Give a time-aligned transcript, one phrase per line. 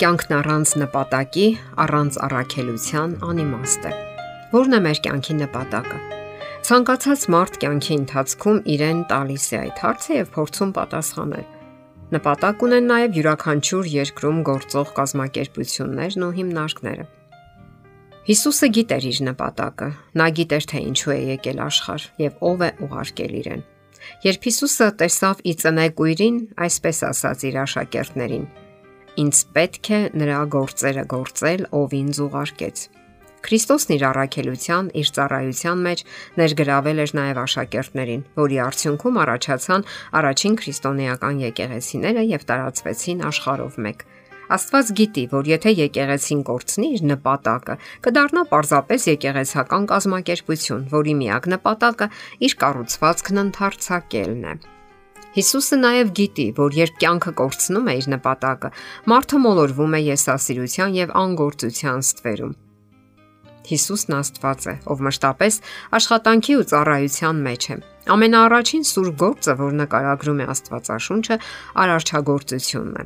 [0.00, 1.42] Կյանքն առանց նպատակի,
[1.82, 3.90] առանց առաքելության անիմաստ է։
[4.54, 5.98] Որն է մեր կյանքի նպատակը։
[6.68, 11.44] Ցանկացած մարդ կյանքի ընթացքում իրեն տալիս է այդ հարցը եւ փորձում պատասխանել։
[12.16, 17.06] Նպատակ ունեն նաև յուրաքանչյուր երկրում գործող կազմակերպություններն ու հիմնարկները։
[18.30, 23.36] Հիսուսը գիտեր իր նպատակը։ Նա գիտեր, թե ինչու է եկել աշխարհ եւ ով է ուղարկել
[23.44, 23.62] իրեն։
[24.24, 28.50] Երբ Հիսուսը տեսավ ի ծնե կույրին, այսպես ասաց իր աշակերտներին.
[29.20, 32.82] Ինձ պետք է նրա գործերը գործել, ով ինձ ուղարկեց։
[33.40, 36.02] Քրիստոսն իր առաքելության, իր ծառայության մեջ
[36.40, 39.86] ներգրավել էր նաև աշակերտներին, որի արդյունքում առաջացան
[40.20, 44.04] առաջին քրիստոնեական եկեղեցիները եւ տարածվեցին աշխարհով մեկ։
[44.50, 52.10] Աստված գիտի, որ եթե եկեղեցին կորցնի իր նպատակը, կդառնա պարզապես եկեղեցական կազմակերպություն, որի միակ նպատակը
[52.50, 54.79] իր կառուցվածքն ընդարձակելն է։
[55.30, 58.70] Հիսուսը նաև գիտի, որ երբ կյանքը կորցնում է իր նպատակը,
[59.12, 62.56] մարդը մոլորվում է եսասիրության եւ անգործության ստվերում։
[63.70, 65.58] Հիսուսն Աստված է, ով մշտապես
[66.00, 67.76] աշխատանքի ու ծառայության մեջ է։
[68.10, 71.36] Ամենաառաջին սուր գործը, որ նկարագրում է Աստվածաշունչը,
[71.84, 73.04] արարչագործությունն է։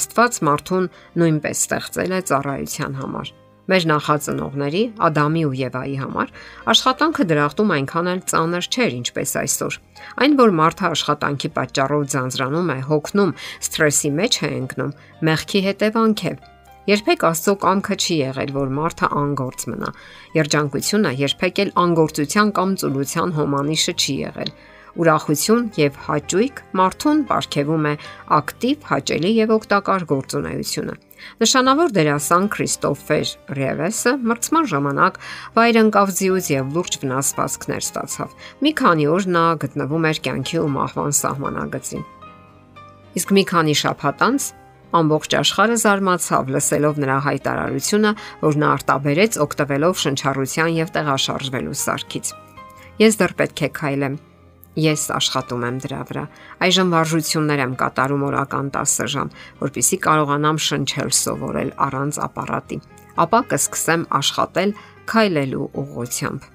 [0.00, 0.90] Աստված մարդուն
[1.22, 3.36] նույնպես ստեղծել է ծառայության համար։
[3.70, 6.30] Մեր նախածնողների Ադամի ու Եվայի համար
[6.72, 9.76] աշխատանքը դրախտում այնքան էլ ծանր չէր, ինչպես այսօր։
[10.24, 13.34] Այն, որ մարդը աշխատանքի պատճառով ձանձրանում է, հոգնում,
[13.68, 14.96] սթրեսի մեջ է ընկնում,
[15.30, 16.32] մեղքի հետևանք է։
[16.90, 19.90] Երբեք Աստծո կամքը չի եղել, որ մարդը անգործ մնա։
[20.40, 24.52] Երջանկությունը երբեք էլ անգործության կամ ծուլության հոմանիշը չի եղել
[24.98, 27.92] ուրախություն եւ հաճույք մարդուն ապարգևում է
[28.40, 30.96] ակտիվ, հաճելի եւ օգտակար գործունեությունը։
[31.40, 35.18] Նշանավոր դերասան Քրիստոֆեր Ռևեսը մրցման ժամանակ
[35.56, 41.14] վայրընկավ ձիուց եւ լուրջ վնասվածքներ ստացավ։ Մի քանի օր նա գտնվում էր կյանքի ու մահվան
[41.20, 42.08] սահմանագծին։
[43.20, 44.48] Իսկ մի քանի շաբաթ անց
[44.90, 52.32] ամբողջ աշխարհը զարմացավ լսելով նրա հայտարարությունը, որ նա արտաբերեց օգտվելով շնչառության եւ տեղաշարժվելու սարքից։
[53.00, 54.16] Ես դեռ պետք է քայլեմ,
[54.80, 56.22] Ես աշխատում եմ դրա վրա։
[56.64, 62.78] Այժմ վարժություններ եմ կատարում օրական 10 ժամ, որpիսի կարողանամ շնչել սովորել առանց ապարատի։
[63.24, 64.74] Ապա կսկսեմ աշխատել
[65.10, 66.46] քայլելու ուղղությամբ։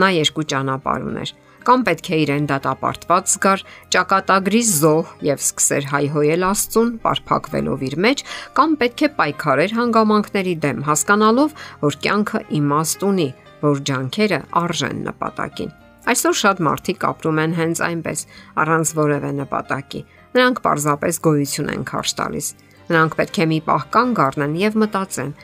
[0.00, 3.64] Նա երկու ճանապարհ ուներ։ Կամ պետք է իրեն դատապարտված զգար
[3.94, 8.24] ճակատագրի զոհ եւ սկսեր հայհոյել Աստծուն, պարփակվելով իր մեջ,
[8.56, 11.54] կամ պետք է պայքարեր հանգամանքների դեմ, հասկանալով,
[11.84, 13.28] որ կյանքը իմաստ ունի,
[13.66, 18.22] որ ջանքերը արժեն նպատակին։ Այսօր շատ մարդիկ ապրում են հենց այնպես,
[18.62, 20.00] առանց որևէ նպատակի։
[20.36, 22.48] Նրանք պարզապես գոյություն են քարշ տալիս։
[22.90, 25.34] Նրանք պետք է մի պահ կանգ առնեն եւ մտածեն,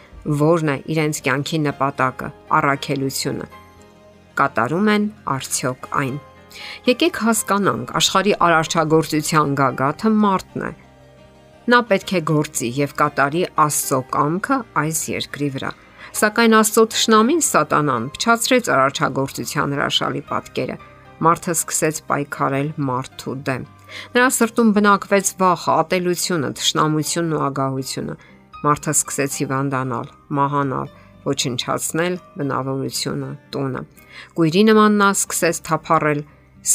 [0.40, 3.46] որն է իրենց կյանքի նպատակը, առաքելությունը։
[4.40, 5.06] Կատարում են
[5.36, 6.18] արդյոք այն։
[6.88, 10.74] Եկեք հասկանանք, աշխարհի արարչագործության գագաթը մարդն է։
[11.66, 15.72] Նա պետք է գործի եւ կատարի Աստծո կամքը այս երկրի վրա
[16.16, 20.76] Սակայն Աստծո ճշնամին Սատանան փչացրեց արարչագործության հրաշալի պատկերը։
[21.26, 23.66] Մարդը սկսեց պայքարել մարդու դեմ։
[24.14, 28.16] Նրա սրտում բնակվեց վախը, ատելությունը, ճշնամությունն ու ագահությունը։
[28.64, 30.08] Մարդը սկսեց հիվանդանալ,
[30.40, 30.88] մահանալ,
[31.26, 33.84] ոչնչացնել բնավորությունը, տունը։
[34.40, 36.24] Գույրի նման նա սկսեց թափառել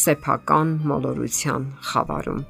[0.01, 2.45] սեփական մոլորության խավարում։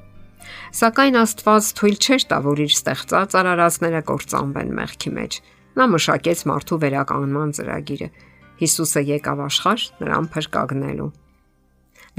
[0.76, 5.42] Սակայն Աստված թույլ չէր տա, որ իր ստեղծած արարածները կործանվեն մեղքի մեջ։
[5.78, 8.08] Նա մշակեց մարդու վերականգնման ծրագիրը։
[8.62, 11.10] Հիսուսը եկավ աշխարհ նրան փրկագնելու։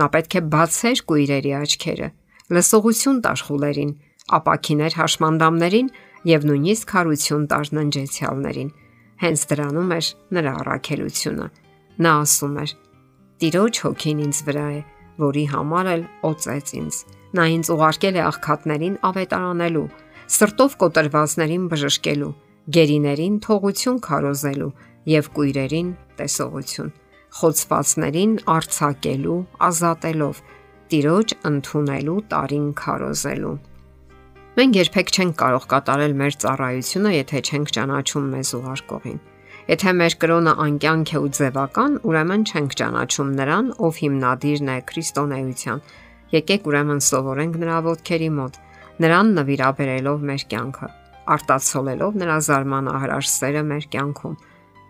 [0.02, 2.08] Նա պետք է բացեր կույրերի աչքերը,
[2.58, 3.92] լսողություն տար խուլերին,
[4.38, 5.92] ապակիներ հաշմանդամներին
[6.34, 8.72] եւ նույնիսկ հարություն տար ննջեցյալներին։
[9.24, 11.48] Հենց դրանում էր նրա առաքելությունը։
[12.04, 12.72] Նա ասում էր.
[13.44, 14.80] Տիրոջ հոգին ինձ վրա է,
[15.24, 16.96] որի համար էլ օծեց ինձ։
[17.38, 19.88] Նա ինձ ուղարկել է աղքատներին ավետարանելու,
[20.34, 22.34] սրտով կոտրվածներին բժշկելու,
[22.72, 24.70] գերիներին թողություն քարոզելու
[25.12, 25.88] եւ կույրերին
[26.20, 26.92] տեսողություն,
[27.40, 30.40] խոցվածներին արցակելու, ազատելով,
[30.94, 33.58] տիրոջ ընդունելու տարին քարոզելու։
[34.54, 39.20] Մենք երբեք չենք կարող կատարել մեր ծառայությունը, եթե չենք ճանաչում մեզ ուղարկողին։
[39.74, 45.86] Եթե մեր կրոնը անկյանք է ու ձևական, ուրեմն չենք ճանաչում նրան, ով հիմնադիրն է քրիստոնեության։
[46.40, 48.60] Եկեք ուրեմն սովորենք նրա ոտքերի մոտ,
[49.04, 50.94] նրան նվիրաբերելով մեր կյանքը
[51.34, 54.36] արտացոլելով նրա զարմանահրաշ սերը մեր կյանքում։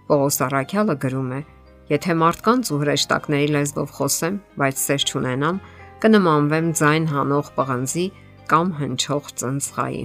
[0.10, 1.40] Պողոս Արաքյալը գրում է.
[1.94, 5.58] Եթե մարդկանց ու հրեշտակների լեզվով խոսեմ, բայց սեր չունենամ,
[6.04, 8.06] կնմանվեմ ձայն հանող պղնձի
[8.52, 10.04] կամ հնչող ծնծղայի։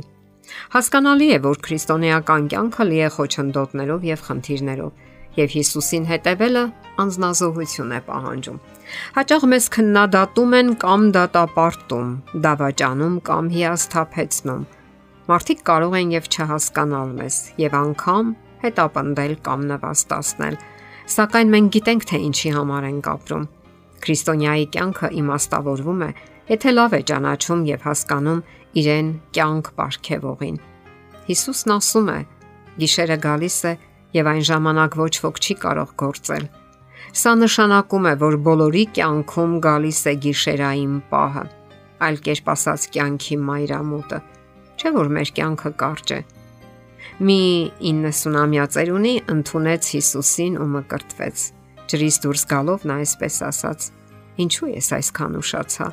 [0.75, 4.93] Հասկանալի է, որ քրիստոնեական կյանքը լի է խոչընդոտներով եւ խնդիրներով,
[5.39, 6.65] եւ Հիսուսին հետևելը
[7.05, 8.63] անznազողություն է պահանջում։
[9.19, 12.11] Հաճախ մեզ քննադատում են կամ դատապարտում,
[12.49, 14.65] դավաճանում կամ հիասթափեցնում
[15.29, 18.29] Մարդիկ կարող են եւ չհասկանալ մեզ եւ անգամ
[18.63, 20.55] հետապնդել կամ նվաստացնել,
[21.15, 23.45] սակայն մենք գիտենք թե ինչի համար ենք ապրում։
[24.05, 26.11] Քրիստոնյայի կյանքը իմաստավորվում է,
[26.49, 28.41] եթե լավ է ճանաչում եւ հասկանում
[28.81, 30.57] իրեն կյանք ապարգևողին։
[31.29, 32.19] Հիսուսն ասում է.
[32.79, 33.75] Գիշերը գալիս է
[34.17, 36.49] եւ այն ժամանակ ոչ ոք չի կարող գործել։
[37.19, 41.45] Սա նշանակում է, որ բոլորի կյանքում գալիս է գիշերային պահը,
[42.09, 44.21] այլ կերպ ասած կյանքի մայրամուտը։
[44.79, 46.19] Չէ որ մեր կյանքը կարճ է։
[47.19, 47.39] Մի
[47.83, 51.47] 90-ամյա ծերունի ընդունեց Հիսուսին ու մկրտվեց։
[51.91, 53.87] Ջրից դուրս գալով նա այսպես ասաց.
[54.45, 55.89] Ինչու ես այսքան ուշացա։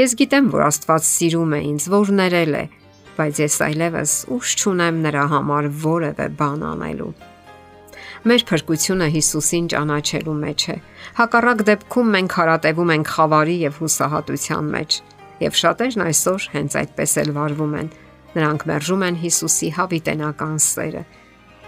[0.00, 2.64] Ես գիտեմ, որ Աստված սիրում է ինձ, որ ներել է,
[3.18, 7.12] բայց ես այլևս ուշ չունեմ նրա համար որևէ բան անելու։
[8.32, 10.76] Մեր փրկությունը Հիսուսին ճանաչելու մեջ է։
[11.20, 14.98] Հակառակ դեպքում մենք հարատևում ենք խավարի եւ հուսահատության մեջ,
[15.42, 17.92] եւ շատերն այսօր հենց այդպես էլ վարվում են։
[18.32, 21.02] Նրանք մերժում են Հիսուսի հավիտենական սերը։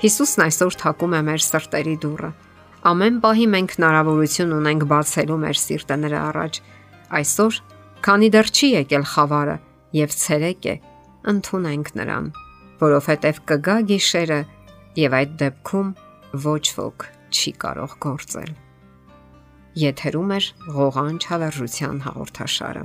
[0.04, 2.30] Հիսուսն այսօր թակում է մեր սրտերի դուռը։
[2.84, 6.58] Ամեն պահի մենք հնարավորություն ունենք բացելու մեր սիրտը նրա առաջ։
[7.20, 7.60] Այսօր,
[8.04, 9.56] քանի դեռ չի եկել խավարը
[10.00, 10.74] եւ ցերեկ է,
[11.34, 12.26] ընդունենք նրան,
[12.84, 14.40] որովհետեւ կգա գիշերը
[15.04, 15.94] եւ այդ դեպքում
[16.44, 18.52] ոչ ոք չի կարող գործել։
[19.84, 20.40] Եթերում է
[20.74, 22.84] ղողանջ հավերժության հաղորդաշարը։